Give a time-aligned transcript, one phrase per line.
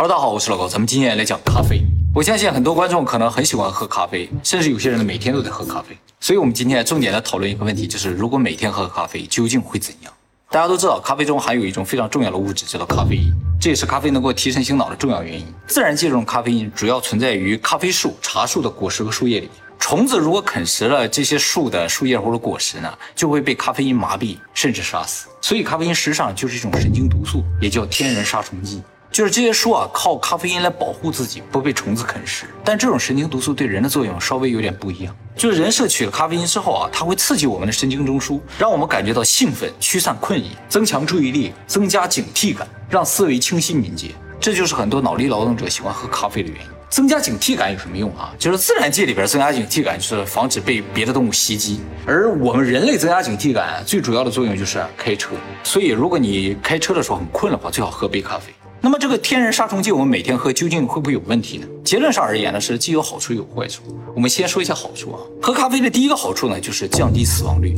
[0.00, 1.82] Hello，大家好，我是老高，咱们今天来讲咖啡。
[2.14, 5.98] 我相信很多观众可能很喜欢喝咖啡，甚至有些人呢每天都在喝咖啡。
[6.20, 10.12] 所以，我们今天重点来讨论一个问题，就是如果每天喝咖啡，究竟会怎样？
[10.50, 15.44] 大家都知道，咖啡中含有一种非常重要的物质，叫做咖啡因，这也是咖啡能够提神醒脑的重要原因。
[15.66, 19.50] 自然界中咖啡因主要存在于咖啡树、茶树的果实和树叶里。
[19.80, 25.26] 虫子如果啃食了这些树的树叶或者果实呢，就会被咖啡因麻痹，甚至杀死。
[25.40, 28.80] 所以，咖啡因实际上就是一种神经毒素，也叫天然杀虫剂。
[29.10, 32.44] 就是这些树啊，靠咖啡因来保护自己不被虫子啃食。
[32.62, 35.16] 但这种神经毒素对人的作用稍微有点不一样。
[35.34, 44.10] 就是人摄取了咖啡因之后啊，它会刺激我们的神经中枢，让我们感觉到兴奋、驱散困意、增强注意力、增加警惕感，让思维清晰敏捷。
[44.40, 46.68] 这就是很多脑力劳动者喜欢喝咖啡的原因。
[46.90, 48.32] 增加警惕感有什么用啊？
[48.38, 51.80] 就是自然界里边增加警惕感，就是防止被别的动物袭击。
[52.06, 55.32] 而我们人类增加警惕感最主要的作用就是开车。
[55.62, 58.54] 所以，如果你开车的时候很困的话，最好喝杯咖啡。
[58.80, 61.66] 那么这个天然杀虫剂我们每天喝究竟会不会有问题呢？
[61.84, 63.82] 结论上而言呢是既有好处有坏处。
[64.14, 67.74] 我们先说一下好处啊，喝咖啡的第一个好处呢就是降低死亡率。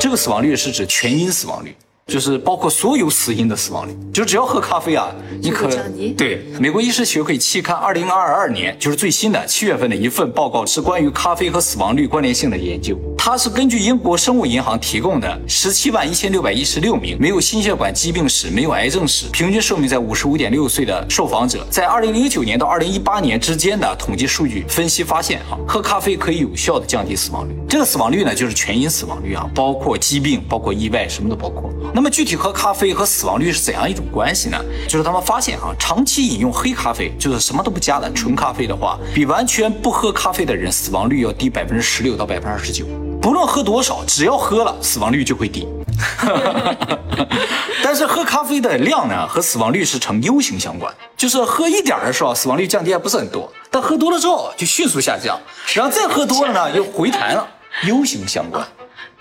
[0.00, 1.74] 这个死亡率是指全因死亡率。
[2.08, 5.68] 就是包括所有死因的死亡率，就只要喝咖啡啊，你可
[6.16, 12.98] 对美国医师学会期刊二零二二年就是最新的七月份的一份报告，是关于咖啡和死亡率关联性的研究。
[13.18, 27.54] 它是根据英国生物银行提供的十七万一千六百一十六名没有心血管疾病史、没有癌症史、平均寿命在五十五点六岁的受访者，在二零零九年到二零一八年之间的统计数据分析发现，啊，喝咖啡可以有效的降低死亡率。
[27.68, 31.70] 这个死亡率呢，就是全因死亡率啊，包括疾病、包括意外，什么都包括。
[31.98, 34.64] 那么具体喝咖啡和死亡率是怎样一种关系呢？
[34.88, 42.86] 就是他们发现哈，长期饮用黑咖啡，就是什么都不加的纯咖啡的话，比完全不喝咖啡的人死亡率要低百分之十六到百分之二十九。
[43.20, 45.66] 不论喝多少，只要喝了，死亡率就会低。
[47.82, 55.36] 但是喝咖啡的量呢，和死亡率是呈 U 型相关，就是喝一点的时候，死亡率降低还不是很多，但喝多了之后就迅速下降，
[55.74, 57.44] 然后再喝多了呢，又回弹了
[57.88, 58.64] ，U 型相关。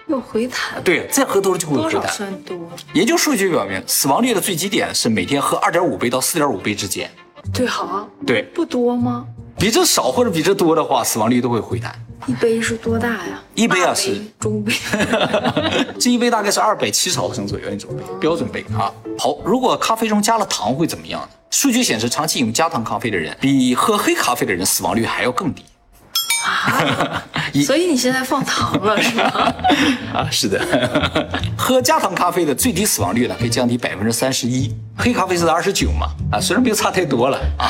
[0.08, 2.08] 又回弹，对，再喝多了就会有回弹。
[2.08, 2.58] 算多？
[2.94, 7.10] 研究数据表明，死亡率的最低点是每天喝二点五杯到四点五杯之间。
[7.54, 8.08] 最，好。
[8.26, 9.26] 对，不多吗？
[9.60, 11.94] 比这少或者比这多的话，死亡率都会回弹。
[12.26, 13.42] 一杯是多大呀？
[13.54, 14.74] 一杯啊是中杯。
[16.00, 18.92] 这一杯大概是二百七十毫升左右那种杯，标准杯啊。
[19.20, 21.30] 好，如果咖啡中加了糖会怎么样呢？
[21.50, 25.64] 数据显示，长期饮用加糖咖啡的人，比喝黑咖啡的人死亡率还要更低。
[26.48, 27.24] 啊，
[27.66, 29.54] 所以你现在放糖了是吗？
[30.14, 30.60] 啊，是的，
[31.58, 34.74] 喝加糖咖啡的最低死亡率呢，可以降低百分之三十一。
[34.98, 36.08] 黑咖啡是二十九嘛？
[36.32, 37.70] 啊，虽然没有差太多了啊，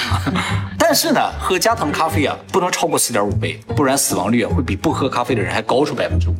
[0.77, 6.35] 但是呢，喝加糖咖啡啊，不能超过四点五倍，不然死亡率啊会比不喝咖啡的人还高出百分之五。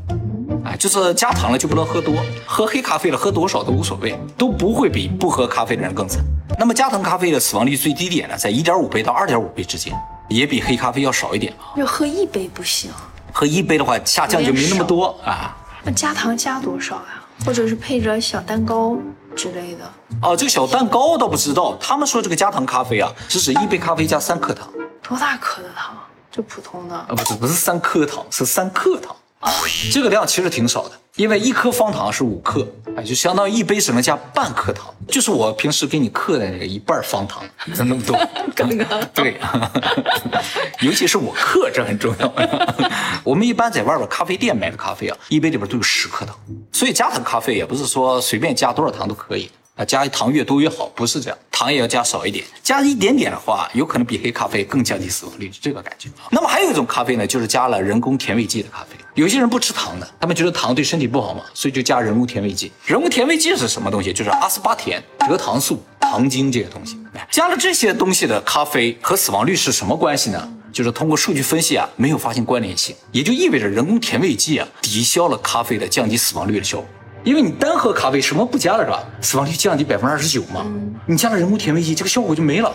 [0.64, 2.16] 哎，就是加糖了就不能喝多，
[2.46, 6.24] 喝黑咖啡了喝多少都无所谓，都不会比不喝咖啡的人更惨。
[6.60, 9.94] 那么加糖咖啡的死亡率最低点呢，在一点五杯到二点五杯之间。
[10.28, 11.74] 也比黑咖啡要少一点啊。
[11.76, 12.92] 要喝一杯不行，
[13.32, 15.56] 喝一杯的话下降就没那么多啊。
[15.84, 17.24] 那加糖加多少呀？
[17.46, 18.98] 或者是配着小蛋糕
[19.36, 19.92] 之类的？
[20.22, 21.78] 哦，这个小蛋糕倒不知道。
[21.80, 24.68] 他们说这个加糖咖啡啊，是指一杯咖啡加三克糖。
[25.04, 25.96] 多大克的糖？
[26.32, 26.96] 就普通的？
[26.96, 29.16] 啊，不是，不是三颗糖，是三克糖。
[29.92, 37.44] 这个量其实挺少的，因为一颗方糖是五克，哎，就相当于一杯只能加半颗糖，就是我平时给你刻的那个一半方糖，
[37.78, 38.18] 那么多。
[38.56, 39.40] 刚刚 对，
[40.82, 42.34] 尤其是我刻，这很重要。
[43.24, 46.36] 我们一般在外边咖啡店买的咖啡啊，一杯里边都有十克糖，
[46.72, 49.50] 所以加糖咖啡也不是说随便加多少糖都可以。
[49.78, 56.10] 啊，加糖越多越好，不是这样，糖也要加少一点，加一点点的话，有可能比黑咖啡更降低死亡率，是这个感觉。
[56.32, 58.98] 那么还有一种咖啡呢，就是加了人工甜味剂的咖啡。
[59.14, 62.72] 有些人不吃糖的，他们觉得糖对身体不好嘛，所以就加人工甜味剂。
[62.86, 64.12] 人工甜味剂是什么东西？
[64.12, 66.98] 就是阿斯巴甜、蔗糖素、糖精这些东西。
[67.30, 70.54] 加了这些东西的咖啡和死亡率是什么关系呢？
[70.74, 76.88] 就是通过数据分析啊，没有发现关联性，也就意味着人工甜味剂啊抵消了咖啡的降低死亡率的效果。
[77.24, 79.04] 因为你单喝咖啡什么不加了是吧？
[79.22, 80.66] 死亡率降低百分之二十九嘛。
[81.06, 82.74] 你加了人工甜味剂，这个效果就没了。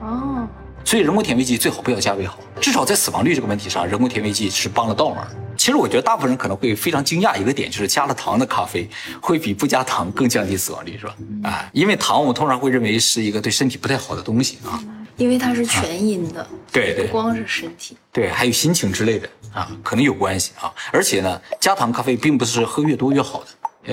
[0.00, 0.48] 哦，
[0.84, 2.38] 所以人工甜味剂最好不要加为好。
[2.60, 5.26] 至少在死亡率这个问题上，人工甜味剂是帮了倒忙。
[5.56, 8.88] 其实我觉得大部分人可能会非常惊讶一个点，就是加了糖的咖啡
[9.20, 11.14] 会比不加糖更降低死亡率，是吧？
[11.42, 14.82] 啊，因为糖我们通常会认为是一个对身体不太好的东西啊。
[15.16, 20.72] 因为它是全因的，对对，不光是身体，对，还有心情之类的啊，可能有关系啊。
[20.90, 23.46] 而且呢，加糖咖啡并不是喝越多越好的。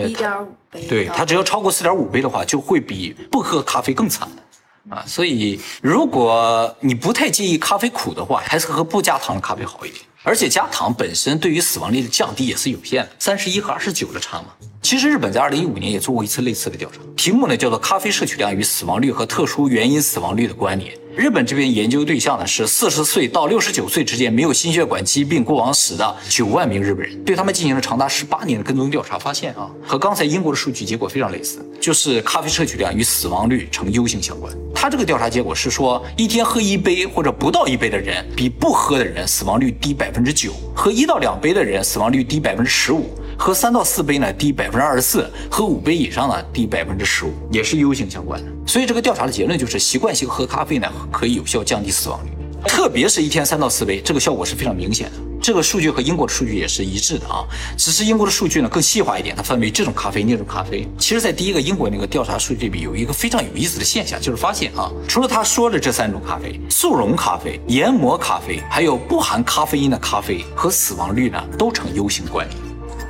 [0.06, 4.28] 一点五倍，对它只要超过四点五倍的话，就会比不喝咖啡更惨
[4.90, 5.04] 啊！
[5.08, 10.02] 所以如果你不太介意咖啡苦的话，还是喝不加糖的咖啡好一点。
[10.24, 14.48] 而且加糖本身对于死亡率的降低也是有限的，三十一和二十九的差嘛。
[14.82, 20.94] 其实日本在二零一五年也做过一次类似的调查，题目呢叫做“咖啡摄取量与死亡率和特殊原因死亡率的关联”。
[21.18, 34.56] 日本这边研究对象呢是四十岁到六十九岁之间没有心血管疾病过往史的九万名日本人，对他们进行了长达十八年的跟踪调查，发现啊，和刚才英国的数据结果非常类似，就是咖啡摄取量与死亡率呈 U 型相关。
[34.75, 43.02] 他这个调查结果是说，一天喝一杯或者不到一杯的人，比不喝的人死亡率低百分之九；喝一到两杯的人死亡率低百分之十五；
[43.38, 48.51] 喝三到四杯呢低百分之二十四；喝五杯以上呢低百分之十五，也是 U 型相关的。
[48.66, 52.31] 所以这个调查的结论就是，习惯性喝咖啡呢可以有效降低死亡率，
[52.68, 55.13] 特别是一天三到四杯，这个效果是非常明显的。
[55.39, 57.45] 这个数据和英国的数据也是一致的啊，
[57.78, 60.86] 只是英国的数据呢更细化一点，它分为这种咖啡、那种咖啡。
[60.98, 72.67] 其实，在第一个英国那个调查数据里，有一个非常有意思的现象，就是发现啊，除了他说的这三种咖啡——速溶咖啡、研磨咖啡，还有不含咖啡因的咖啡和死亡率呢，都呈 U 型关联。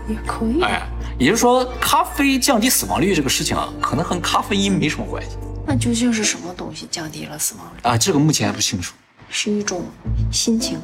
[0.07, 0.61] 也可以。
[0.61, 0.87] 哎，
[1.19, 5.37] 也就是说，咖啡降低死亡率这个事情啊，可能和咖啡因没什么关系。
[5.65, 7.97] 那究竟是什么东西降低了死亡率啊？
[7.97, 8.93] 这个目前还不清楚。
[9.29, 9.83] 是一种
[10.31, 10.79] 心情，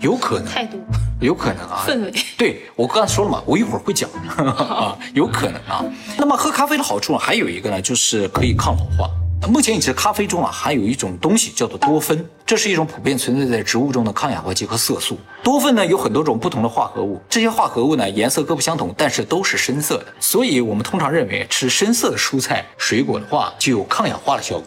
[0.00, 0.80] 有可能态度，
[1.20, 1.84] 有可能啊。
[1.86, 2.12] 氛围。
[2.38, 5.84] 对我刚才说了嘛，我一会儿会讲 啊，有可能啊。
[6.16, 9.10] 那么喝咖啡的好处还有一个呢，就是可以抗老化。
[9.48, 15.18] 目前已知咖啡中啊含有一种东西叫做多酚，这是一种普遍存在在植物中的抗氧化剂和色素。
[15.42, 20.06] 多酚呢有很多种不同的化合物，这些化合物呢颜色各不相同，但是都是深色的。
[20.20, 24.64] 所以我们通常认为吃深色的蔬菜水果的话，就有抗氧化的效果。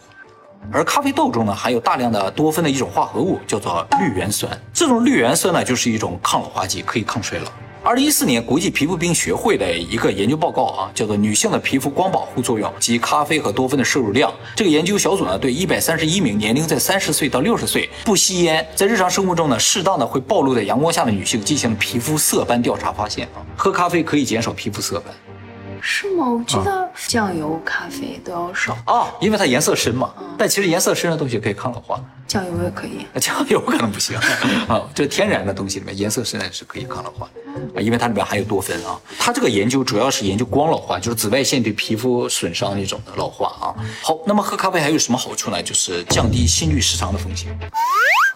[0.71, 7.49] 而咖啡豆中呢含有大量的多酚的一种化合物叫做绿原酸，这种绿原酸呢就是一种抗老化剂，可以抗衰老。
[7.85, 14.31] 二零一四年，国际皮肤病学会的一个研究报告啊，叫做《女性的皮肤光保护作用及咖啡和多酚的摄入量》。
[14.55, 25.13] 这个研究小组呢，对一百三十一名年龄在三十岁到六十岁、不吸烟、在日常生活中呢适当的会暴露在阳光下的女性进行了皮肤色斑调查，发现啊，喝咖啡可以减少皮肤色斑。
[25.87, 26.27] 是吗？
[26.27, 30.11] 我觉得酱油、咖啡都要少啊，因为它颜色深嘛。
[30.35, 33.05] 但其实颜色深的东西可以抗老化，酱油也可以。
[33.21, 34.17] 酱油可能不行
[34.67, 37.29] 啊，这天然的东西里面颜色深的是可以抗老化
[37.75, 38.99] 啊，因为它里面含有多酚啊。
[39.19, 43.69] 它这个研究主要是研究光老化，就是紫外线对皮肤损伤那种的老化啊。
[44.01, 45.61] 好，那么喝咖啡还有什么好处呢？
[45.61, 47.55] 就是降低心律失常的风险。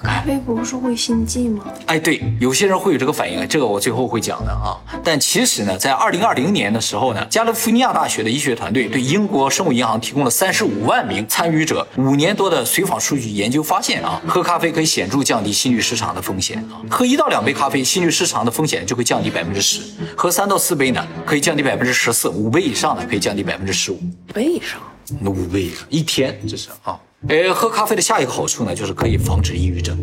[0.01, 1.65] 咖啡不是会心悸吗？
[1.85, 4.79] 哎，对，有些人会有这个反应，这个我最后会讲的啊。
[5.03, 16.79] 但其实呢，在二零二零年的时候呢，加利福尼亚大学的医学团队对英国生物银行提供了三十五万名参与者五年多的随访数据研究，发现啊，喝咖啡可以显著降低心律失常的风险啊。
[16.89, 19.81] 喝一到两杯咖啡，心律失常的风险就会降低百分之十；
[20.15, 23.95] 喝三到四杯呢，可以降低百分之十四；五杯以上呢，可以降低百分之十五。
[23.95, 24.79] 五杯以上？
[25.19, 26.97] 那五杯一天这是啊。
[27.27, 29.97] 呃，喝咖啡的下一个好处呢，就是可以防止抑郁症。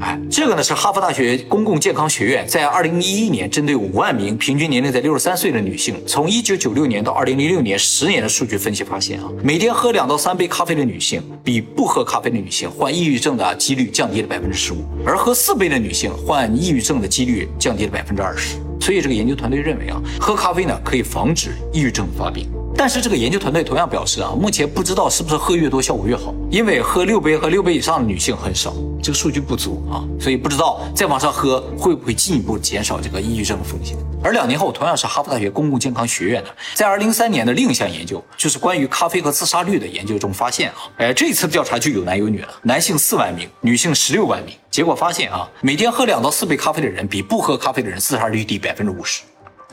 [0.00, 18.58] 哎，这个呢是哈佛大学公共健康学院在二零一一年针对五万名平均年龄在六十三岁的女性，从一九九六年到二零零六年十年的数据分析发现啊，每天喝两到三杯咖啡的女性，比不喝咖啡的女性患抑郁症的几率降低了百分之十五，而喝四杯的女性患抑郁症的几率降低了百分之二十。
[18.78, 22.46] 所以这个研究团队认为啊，喝咖啡呢可以防止抑郁症发病。
[22.78, 33.96] 但是这个研究团队同样表示啊，目前不知道是不是喝越多效果越好，因为喝六杯和六杯以上的女性很少，这个数据不足啊，所以不知道再往上喝会不会进一步减少这个抑郁症的风险。
[34.22, 49.22] 而两年后，同样是哈佛大学公共健康学院的，在二零零三年的另一项研究，就是关于咖啡和自杀率的研究中发现啊，哎，这次调查就有男有女了，男性四万名，女性十六万名，结果发现啊，每天喝两到四杯咖啡的人比不喝咖啡的人自杀率低百分之五十。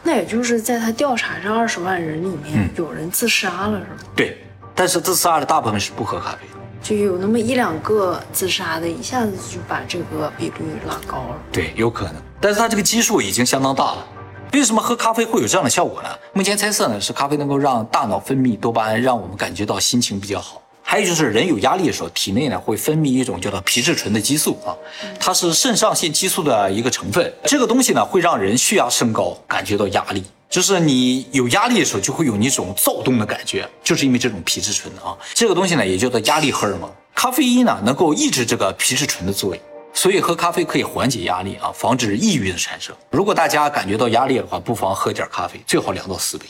[0.04, 4.12] 那也就是在他调查这二十万人里面，有人自杀了，是吗？
[4.16, 4.38] 对，
[4.76, 11.38] 但是自杀的大部分是不喝咖啡的，就有那么一两个自杀的，一下子就把这个比率拉高了。
[11.52, 14.06] 对，有可能，但是他这个基数已经相当大了。
[14.52, 16.10] 为什么喝咖啡会有这样的效果呢？
[16.34, 20.62] 目前猜测呢是咖啡能够让大脑分泌多巴胺，让我们感觉到心情比较好。
[20.86, 24.76] 还有就是人有压力的时候，体内呢会分泌一种叫做皮质醇的激素啊，
[25.20, 27.34] 它是肾上腺激素的一个成分。
[27.46, 30.24] 这个东西呢会让人血压升高，感觉到压力。
[30.50, 35.18] 就是你有压力的时候，就会有那种躁动的感觉，就是因为这种皮质醇啊。
[35.34, 36.88] 这个东西呢也叫做压力荷尔蒙。
[37.16, 39.64] 咖啡因呢能够抑制这个皮质醇的作用，
[39.94, 42.94] 所以喝咖啡可以缓解压力啊，防止抑郁的产生。
[43.10, 46.46] 如果大家感觉到压力的话，不妨喝点咖啡，最好两到四杯。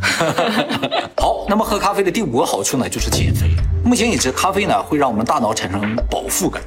[1.16, 3.50] 好，那么喝咖啡的第五个好处呢，就是减肥。
[3.84, 6.62] 目前已知，咖啡呢会让我们大脑产生饱腹感，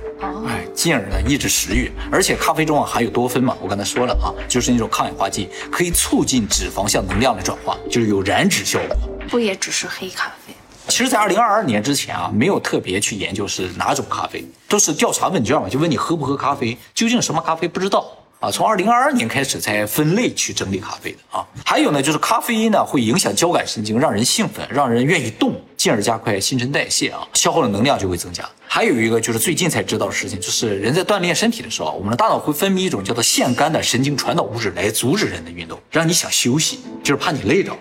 [0.48, 1.91] 哎，进而呢抑制食欲。
[2.12, 8.98] 而且咖啡中啊含有多酚嘛，我刚才说了啊，就是那种抗氧化剂，可以促进脂肪向能量的转化，就是有燃脂效果。
[9.29, 10.53] 不也只是黑咖啡？
[10.88, 18.05] 其实，在二零二二年之前啊，没有特别去研究是哪种咖啡，都是调查问卷嘛，就问你喝不喝咖啡，究竟什么咖啡不知道。
[18.45, 21.43] 啊，从二零二二年开始才分类去整理咖啡的啊。
[21.65, 28.47] 还有呢，就是咖啡因呢会影响交感神经，让人兴奋，让人愿意动，进而加快新陈代谢啊，消耗的能量就会增加。
[28.67, 37.75] 还有一个就是最近才知道的事情，就是人在锻炼身体的时候，我们的大脑会分泌一种叫做腺苷的神经传导物质来阻止人的运动，让你想休息，就是怕你累着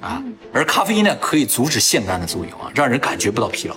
[0.00, 0.22] 啊。
[0.50, 3.76] 而咖啡因呢，可以阻止腺苷的作用啊，让人感觉不到疲劳。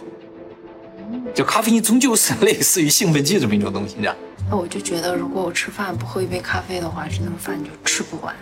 [1.36, 4.16] 就咖啡因终究是类似于兴奋剂这么一种东西，你知道？
[4.50, 8.36] 那我就觉得，如果我吃饭不喝一杯咖啡的话，这顿饭就吃不完。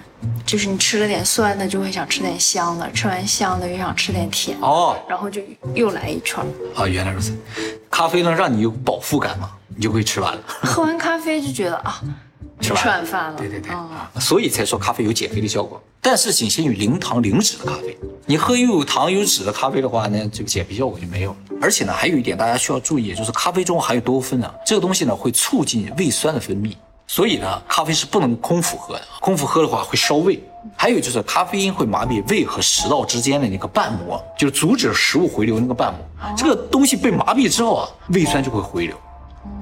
[0.46, 4.58] 就是你吃了点酸的，就会想吃点香的；吃完香的，又想吃点甜。
[4.62, 5.42] 哦，然后就
[5.76, 6.44] 又来一圈。
[6.76, 7.38] 啊，原来如此。
[7.92, 9.52] 咖啡能让你有饱腹感吗？
[9.76, 10.42] 你就会吃完了。
[10.48, 12.02] 喝完咖啡就觉得啊，
[12.60, 13.38] 吃晚饭了。
[13.38, 15.82] 对对对啊，所以才说咖啡有减肥的效果。
[16.02, 17.98] 但是仅限于零糖零脂的咖啡。
[18.26, 21.38] 你喝又有糖有脂的咖啡的话呢，这个减肥效果就没有了。
[21.62, 26.74] 而且呢，还有一点大家需要注意，就是咖啡中含有多酚啊，这个东西呢会促进胃酸的分泌，
[27.08, 30.42] 所以呢，咖啡是不能空腹喝的，空腹喝的话会烧胃。
[30.76, 36.02] 还有就是咖啡因会麻痹胃和食道之间的那个瓣膜，就是阻止食物回流那个瓣膜。
[36.36, 38.96] 这个东西被麻痹之后啊，胃酸就会回流。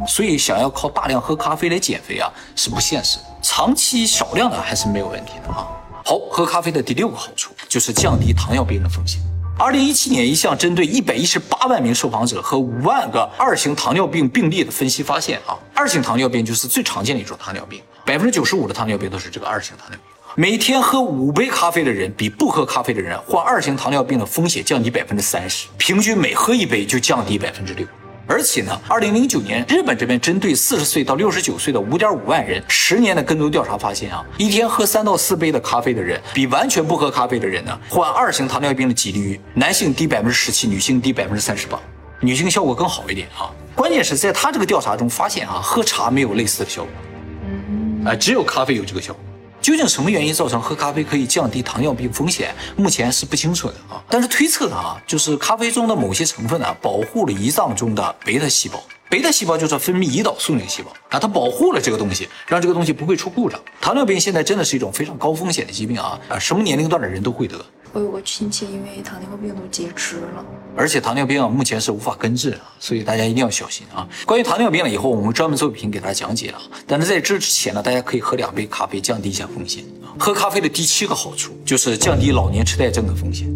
[0.07, 3.17] 所以想要靠大量喝咖啡来减肥啊，是不现实。
[3.41, 5.67] 长期少量的还是没有问题的啊。
[6.03, 9.19] 好，喝咖啡的第六个好处就是降低糖尿病的风险。
[9.57, 19.99] 二零一七年一项针对一百一十八万名受访者和五万个二型糖尿病病例的分析发现啊，二型糖尿病就是最常见的一种糖尿病，百分之九十五的糖尿病都是这个二型糖尿病。
[20.35, 27.87] 每天喝五杯咖啡的人比不喝咖啡的人患二型糖尿病的风险降低百分之三十，平均每喝一杯就降低百分之六。
[28.27, 41.79] 而且呢，二零零九年日本这边针对四十岁到六十九岁的五点五万人十年的跟踪调查发现啊，一天喝三到四杯的咖啡的人，比完全不喝咖啡的人呢，患二型糖尿病的几率，男性低百分之十七，女性低百分之三十八，
[42.19, 43.51] 女性效果更好一点啊。
[43.75, 49.21] 关键是在他这个调查中发现啊，喝茶没有类似的效果，啊，只有咖啡有这个效果。
[49.65, 52.53] 究竟什么原因造成喝咖啡可以降低糖尿病风险？
[52.75, 53.99] 目前是不清楚的啊。
[54.07, 58.79] 但是推测的啊，就是咖啡中的某些成分呢，保护了胰脏中的贝塔细胞。
[59.09, 63.59] 贝塔细胞就是分泌胰岛素那个细胞啊，它保护了这个东西，让这个东西不会出故障。
[63.81, 67.57] 糖尿病现在真的是一种非常高风险的疾病啊啊，什么年龄段的人都会得。
[67.95, 74.05] 我有个亲戚因为糖尿病都截肢了，而且糖尿病啊目前是无法根治啊，所以大家一定要小心啊。
[74.25, 76.61] 关于糖尿病了以后，我们专门做视频给大家讲解了。
[76.85, 80.11] 但是在这之前呢，大家可以喝两杯咖啡，降低一下风险啊。
[80.19, 83.47] 喝咖啡的第七个好处就是降低老年痴呆症的风险。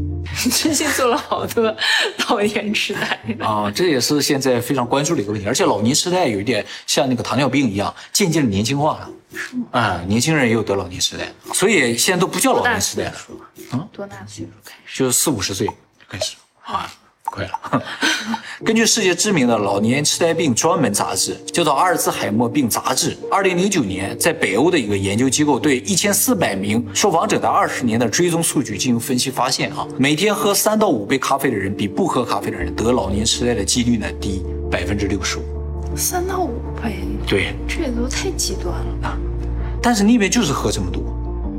[0.50, 1.76] 最近做了好多
[2.30, 5.46] 老年痴呆啊，这也是现在非常关注的一个问题。
[5.50, 9.10] 而且老年痴呆有一点像那个糖尿病一样，渐渐的年轻化了。
[9.72, 13.14] 啊，年轻人也有得老年痴呆，所以现在都不叫老年痴呆了。
[13.72, 15.00] 嗯，多大岁数开始？
[15.00, 15.68] 就是四五十岁
[16.08, 16.90] 开始啊，
[17.24, 17.84] 快了。
[18.64, 35.96] 根据世界知名的老年痴呆病专门杂志，叫做《阿尔兹海默病杂志》，二零零九年在北欧的一个研究机构对一千四百名受访者的二十年的追踪数据进行分析，发现啊，每天喝三到五杯咖啡的人，比不喝咖啡的人得老年痴呆的几率呢低百分之六十五。
[35.96, 39.18] 三到五杯，对，这也都太极端了啊！
[39.82, 41.02] 但是那边就是喝这么多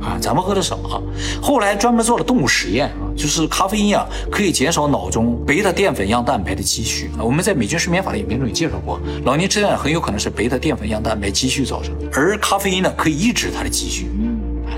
[0.00, 1.00] 啊，咱们喝的少啊。
[1.42, 7.23] 后来专门做了动物实验啊，就是咖啡因啊可以减少脑中贝塔淀粉样蛋白的积蓄啊。
[7.23, 14.09] 我们在美军睡眠法的影片中也介绍过，老年痴呆很有可能是贝塔淀粉样蛋白积蓄造成，而咖啡因呢可以抑制它的积蓄，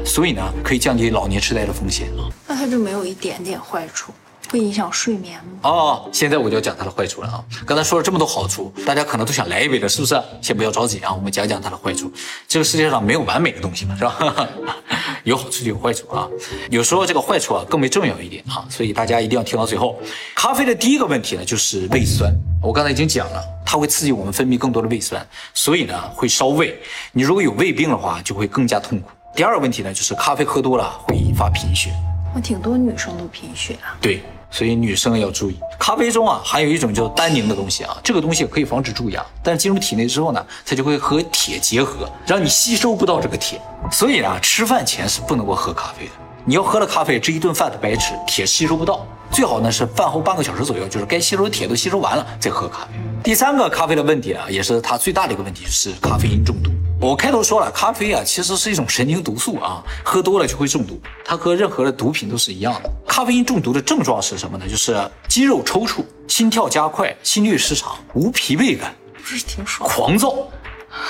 [0.04, 2.28] 所以呢可以降低老年痴呆的风险啊。
[2.48, 4.12] 那它就没有一点点坏处？
[4.52, 5.60] 会影响睡眠吗？
[5.62, 7.42] 哦，现在我就要讲它的坏处了啊！
[7.64, 10.20] 刚才说了这么多好处，大家可能都想来一杯了，是不是？
[10.42, 12.12] 先不要着急啊，我们讲讲它的坏处。
[12.46, 14.46] 这个世界上没有完美的东西嘛，是吧？
[15.24, 16.28] 有好处就有坏处啊。
[16.68, 19.98] 有时候这个坏处啊更为重要一点啊，所以大家一定要听到最后。
[20.34, 22.30] 咖啡的第一个问题呢就是胃酸，
[22.62, 26.78] 我刚才已经讲了，它会刺激我们分泌更多的胃酸，所以呢会烧胃。
[27.12, 29.08] 你如果有胃病的话，就会更加痛苦。
[29.34, 31.90] 第二个问题呢就是咖啡喝多了会引发贫血。
[32.34, 33.96] 我挺多女生都贫血啊。
[33.98, 34.22] 对。
[34.52, 43.58] 所以女生要注意，咖啡中啊含有一种叫单宁的东西啊，这个东西可以防止蛀牙，但是进入体内之后呢，它就会和铁结合，让你吸收不到这个铁。
[43.90, 46.12] 所以啊，吃饭前是不能够喝咖啡的。
[46.44, 49.06] 你要喝了咖啡，这一顿饭都白吃，铁吸收不到。
[49.30, 52.88] 最好呢是饭后半个小时左右，就是该吸收的铁都吸收完了再喝咖啡。
[53.24, 56.70] 第三个咖啡的问题啊，也是它最大的一个问题，是咖啡因中毒。
[57.02, 61.00] 我开头说了，咖啡啊其实是一种神经毒素啊，喝多了就会中毒。
[61.24, 62.88] 它和任何的毒品都是一样的。
[63.08, 64.64] 咖啡因中毒的症状是什么呢？
[64.68, 64.96] 就是
[65.28, 69.90] 肌肉抽搐、心跳加快、心律失常、无疲惫感，不是挺爽？
[69.90, 70.32] 狂躁，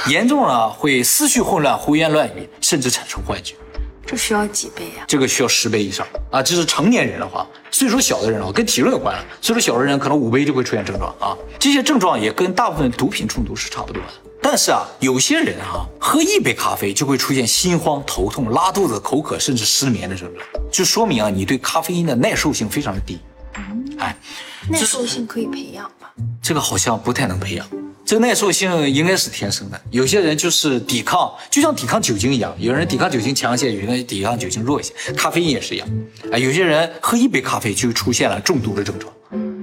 [0.08, 3.54] 严重了会思绪混乱、胡言乱语，甚至产生幻觉。
[4.06, 5.04] 这需要几倍呀？
[5.06, 6.42] 这个需要十倍以上啊！
[6.42, 9.22] 这是成年人的话，岁数小的人啊，跟体重有关了。
[9.42, 11.36] 岁数小的人可能五杯就会出现症状啊。
[11.58, 14.21] 这些症状也跟大部分毒品中毒是差不多的。
[14.42, 23.18] 但但是啊，有些人啊，喝一杯咖啡就会出现心慌、头痛、拉肚子、口渴，甚至失眠的症状，就说明啊，你对咖啡因的耐受性非常的低。
[23.56, 24.14] 嗯哎，
[24.68, 26.12] 耐受性可以培养吧？
[26.42, 27.66] 这个好像不太能培养。
[28.04, 35.88] 这个耐受性应该是天生的，有些人就是抵抗，就像抵抗酒精一样，有人抵抗酒精强一些，有人抵抗酒精弱一些，咖啡因也是一样。
[36.30, 39.10] 哎，有些人喝一杯咖啡就出现了中毒的症状。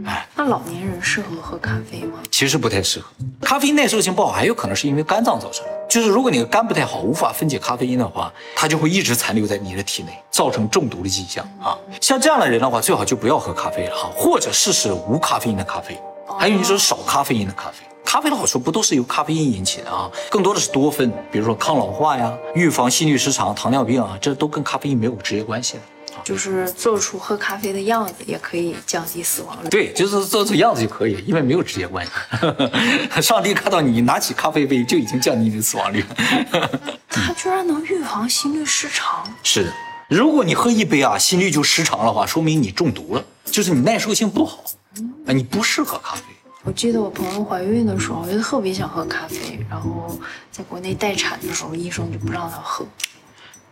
[0.09, 2.17] 哎，那老年人适合喝咖啡吗？
[2.31, 3.05] 其实不太适合，
[3.41, 5.71] 咖啡因耐受性不好，还有可能是因为肝脏造成的。
[5.87, 11.77] 就是如果你的肝不太好，无法分解咖啡因的话，它就会一直残留在你的体内，造成中毒的迹象啊。
[12.01, 15.99] 像这样的人的话，最好就不要喝咖啡了哈，或者试试无咖啡因的咖啡，
[16.39, 17.85] 还有你说少咖啡因的咖啡。
[18.03, 20.09] 咖啡的好处不都是由咖啡因引起的啊？
[20.31, 25.81] 更多的是多酚，比如说抗老化呀、预防心律失常、糖尿病啊，这都跟咖啡因没有直接关系的。
[26.29, 29.69] 就是做出喝咖啡的样子，也可以降低死亡率。
[29.69, 32.11] 对，就是做出样子就可以，因为没有直接关系。
[33.19, 36.05] 上帝看到你拿起咖啡杯，就已经降低你的死亡率。
[37.09, 39.27] 它居然能预防心律失常？
[39.41, 39.73] 是的，
[40.07, 44.63] 如果你喝一杯啊，心率就失常的话，说明你中毒了，就是你耐受性不好，
[45.25, 46.21] 啊，你不适合咖啡。
[46.63, 50.15] 我记得我朋友怀孕的时候，就特别想喝咖啡，然后
[50.51, 52.85] 在国内待产的时候，医生就不让她喝。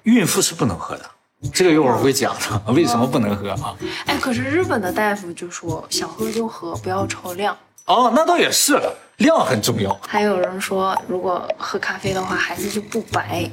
[0.01, 1.05] 孕妇是不能喝的。
[1.53, 3.75] 这个一会儿会讲的，为什么不能喝啊？
[4.05, 7.55] 哎，可是日本的大夫就说想喝就喝，不要超量。
[7.85, 9.97] 哦，那倒也是了，量很重要。
[10.05, 13.49] 还有人说，如果喝咖啡的话，孩子就不白。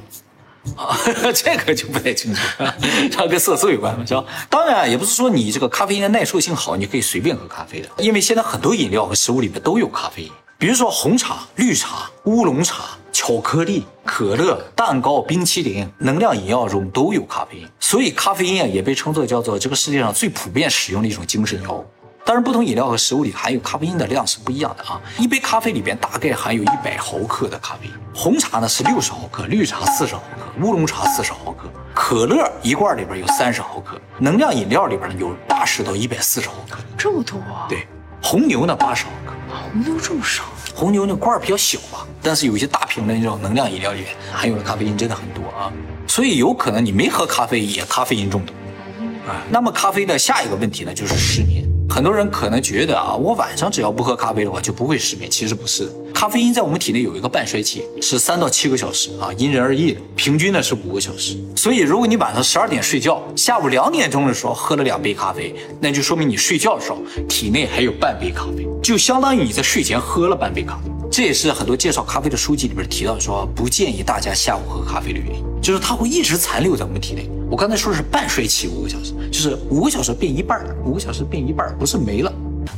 [0.75, 0.97] 啊，
[1.31, 2.41] 这个就不太清楚，
[3.13, 4.03] 它跟色素有关吗？
[4.03, 4.25] 是吧？
[4.49, 12.85] 当然，也不是说你这个咖啡因的耐受性好，你可以随便喝咖啡的，因为现在很多饮料和食物里面都有咖啡因，比如说红茶、绿茶、乌龙茶。
[13.17, 21.85] 巧克力、可乐、蛋糕、冰淇淋、能量饮料中都有咖啡因，所以咖啡因啊也被称作叫做这个世界上最普遍使用的一种精神药物。
[22.25, 24.99] 当然，不同饮料和食物里含有咖啡因的量是不一样的啊。
[25.17, 37.65] 一杯咖啡里边大概含有一百毫克的咖啡因，红茶呢是六十毫克，绿茶四十毫克，乌龙茶四十毫克，可乐一罐里边有三十毫克，能量饮料里边呢有八十到一百四十毫克，这么多啊？
[37.69, 37.87] 对，
[38.21, 39.31] 红牛呢八十毫克，
[39.71, 40.43] 红牛这么少？
[40.75, 45.71] 红牛那罐比较小吧，但是有一些大瓶的那种能量饮料里面含有的咖啡因真的很多啊，
[46.05, 48.53] 所以有可能你没喝咖啡也咖啡因中毒
[49.25, 49.41] 啊。
[49.49, 51.65] 那么咖啡的下一个问题呢，就是失眠。
[51.89, 55.89] 很多人可能觉得啊，我晚上只要不喝咖啡的话就不会失眠，其实不是。
[56.13, 61.37] 咖啡因在我们体内有一个半衰期，是三到七个小时啊，因人而异，平均呢是五个小时。
[61.55, 66.97] 所以如果你晚上十二点睡觉，下午两点钟的时候喝了两杯咖啡，那就说明你睡觉的时候
[67.29, 70.94] 体内还有半杯咖啡，就相当于你在睡前喝了半杯咖啡。
[71.15, 77.29] 这也是很多介绍咖啡的书籍里边提到说，不建议大家下午喝咖啡的原因，就是它会一直残留在我们体内。
[77.49, 82.29] 我刚才说的是半睡期五个小时，就是五个小时变一半，五个小时变一半，不是没了。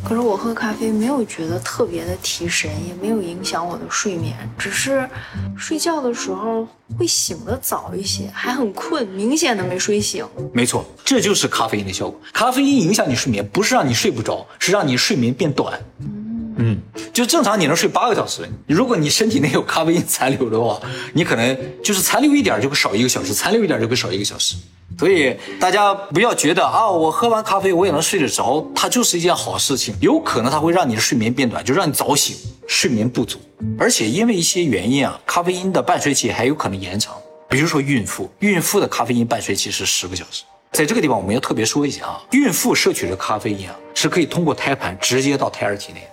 [0.04, 5.10] 可是我喝咖啡没有觉得特别的提神，也没有影响我的睡眠，只是
[5.58, 10.24] 睡觉的时候会醒得早一些，还很困，明显的没睡醒。
[10.54, 12.22] 没错，这就是咖啡因的效果。
[12.32, 15.74] 咖啡因影响你睡眠，不是让你睡不着，是让你睡眠变短。
[16.02, 16.17] 嗯，
[16.58, 16.82] 嗯
[17.14, 20.80] 就正常你能睡八个小时，如果你身体内有咖啡因残留的话，
[21.14, 24.56] 你可能就是残留一点就会少一个小时，残留一点就会少一个小时。
[24.98, 29.96] 所以大家不要觉得啊，我喝完咖啡我也能睡得着，它就是一件好事情。
[30.02, 32.36] 有可能它会让你的睡眠变短，就让你早醒，
[32.68, 33.38] 睡眠不足。
[33.78, 37.16] 而且因为一些原因啊，咖啡因的半衰期还有可能延长。
[37.50, 40.44] 比如说孕妇，孕妇的咖啡因半衰期是十个小时。
[40.72, 46.08] 在这个地方我们要特别说一下啊，孕妇摄取的咖啡因啊，是可以通过胎盘直接到胎儿体内。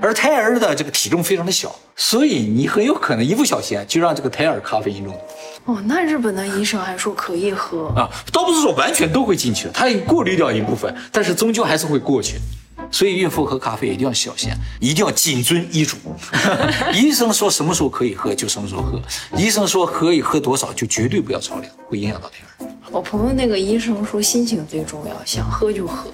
[0.00, 5.72] 而胎儿的这个体重非常的小，所以你很有可能一不小心就让这个胎儿咖啡因中毒。
[5.72, 12.36] 哦，那日本的医生还说可以喝啊，倒不是说完全都会进去，他过滤掉一部分，但是终究还是会过去。
[12.90, 15.96] 所以孕妇喝咖啡一定要小心，一定要谨遵医嘱。
[16.94, 19.00] 医生说什么时候可以喝就什么时候喝，
[19.36, 22.66] 医生说可以喝多少就绝对不要超量，会影响到胎儿。
[22.92, 26.08] 我朋友那个医生说心情最重要，想喝就喝。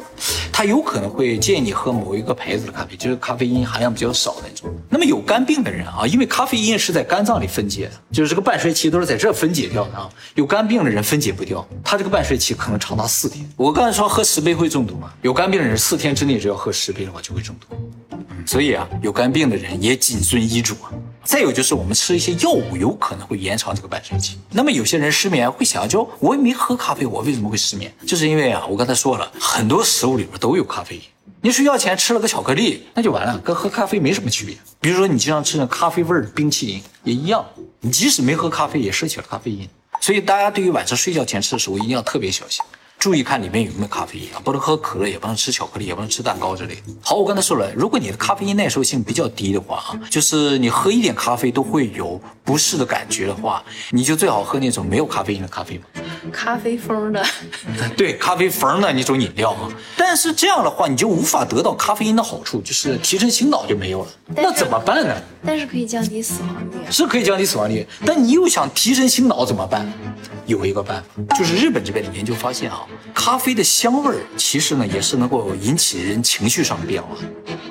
[0.51, 4.73] 他有可能会建议你喝某一个牌子的咖啡，就是咖啡因含量比较少那种。
[4.89, 10.09] 那么有肝病的人啊，因为咖啡因是在肝脏里分解的，就是这个半衰期都是在这分解掉的啊。
[10.35, 13.49] 有肝病的人分解不掉，他这个半衰期可能长达四天。
[13.57, 15.13] 我刚才说喝十杯会中毒吗？
[15.23, 17.77] 有肝病的人四天之内只要喝十杯的话就会中毒。
[18.47, 20.93] 所以啊，有肝病的人也谨遵医嘱啊。
[21.25, 24.39] 再有就是我们吃一些药物，有可能会延长这个半衰期。
[24.51, 27.93] 那么有些人失眠会想，就我也没喝咖啡，我为什么会失眠？
[28.07, 31.03] 就是因为啊，我刚才说了很多食物里边都有咖啡因。
[31.41, 34.57] 你睡觉前吃了个巧克力，那就完了，跟喝咖啡没什么区别。
[34.81, 37.45] 比如说你经常吃那咖啡味的冰淇淋也一样，
[37.81, 39.69] 你即使没喝咖啡，也摄取了咖啡因。
[40.01, 42.65] 所以大家对于晚上睡觉前吃的食物一定要特别小心。
[43.03, 46.83] 注意看里面有没有咖啡因啊，不能喝可乐，也不能吃巧克力，也不能吃蛋糕之类的。
[47.01, 53.61] 好，我刚才说了，如果你的咖啡因耐受性比较低的话啊，就是你喝一点咖啡都会有不适的感觉的话，
[53.91, 55.81] 你就最好喝那种没有咖啡因的咖啡。
[56.33, 57.25] 咖啡风的，
[57.97, 59.69] 对，咖啡风的那种饮料啊。
[59.97, 64.09] 但是这样的话，你就无法得到咖啡因的好处，就是提神醒脑就没有了。
[64.35, 65.15] 那怎么办呢？
[65.45, 66.91] 但是可以降低死亡率。
[66.91, 69.87] 是可以降低死亡率，但你又想提神醒脑怎么办？
[70.47, 77.11] 有一个办法，就是日本这边的研究发现啊，咖啡的香味儿其实呢也是能够引起人情绪上的变化，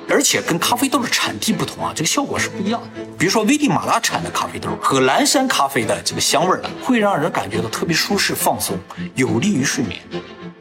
[0.08, 3.02] 而且跟咖啡豆的产地不同啊，这个效果是不一样的。
[3.18, 8.78] 比如说危地马拉产的咖啡豆和蓝山咖啡的这个香味儿呢，会让人感觉到特别舒适放放松，
[9.14, 9.98] 有利于睡眠。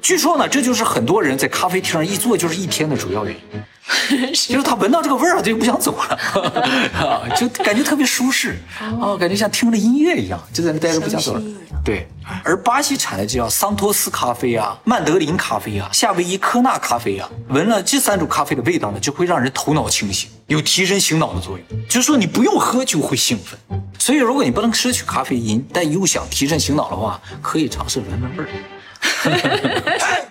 [0.02, 3.62] 据说呢，这就是很多人在咖啡厅上一坐就是一天的主要原因。
[4.32, 6.20] 就是他闻到这个味儿，他就不想走了，
[6.96, 11.42] 啊，就感觉特别舒适，啊，感觉像听了音乐一样，就在那待着不想走了。
[11.84, 12.08] 对，
[12.44, 21.88] 而巴西产的就叫桑托斯咖啡啊、曼德林咖啡啊、夏威夷科纳咖啡啊，闻了这三种咖啡的味道呢，就会让人头脑清醒，有提神醒脑的作用。
[21.90, 23.60] 就是说你不用喝就会兴奋。
[24.00, 28.50] 所以如果你不能摄取咖啡因，但又想提神醒脑的话，可以尝试闻闻味儿。
[29.02, 30.22] 哈哈哈哈哈。